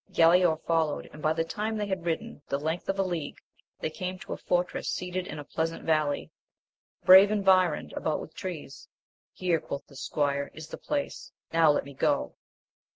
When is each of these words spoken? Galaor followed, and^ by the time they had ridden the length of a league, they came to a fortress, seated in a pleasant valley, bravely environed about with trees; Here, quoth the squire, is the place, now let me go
Galaor 0.11 0.59
followed, 0.65 1.11
and^ 1.13 1.21
by 1.21 1.31
the 1.31 1.43
time 1.43 1.77
they 1.77 1.85
had 1.85 2.07
ridden 2.07 2.41
the 2.49 2.57
length 2.59 2.89
of 2.89 2.97
a 2.97 3.03
league, 3.03 3.37
they 3.81 3.91
came 3.91 4.17
to 4.17 4.33
a 4.33 4.37
fortress, 4.37 4.89
seated 4.89 5.27
in 5.27 5.37
a 5.37 5.43
pleasant 5.43 5.83
valley, 5.85 6.31
bravely 7.05 7.33
environed 7.33 7.93
about 7.93 8.19
with 8.19 8.33
trees; 8.33 8.87
Here, 9.31 9.59
quoth 9.59 9.85
the 9.85 9.95
squire, 9.95 10.49
is 10.55 10.69
the 10.69 10.79
place, 10.79 11.31
now 11.53 11.69
let 11.69 11.85
me 11.85 11.93
go 11.93 12.33